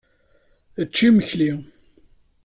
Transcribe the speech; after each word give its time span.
Ečč 0.81 0.97
imekli. 1.07 1.51